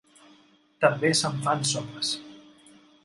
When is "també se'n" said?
0.85-1.37